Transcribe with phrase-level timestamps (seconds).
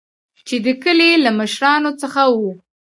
[0.47, 2.51] چې د کلي له مشران څخه وو.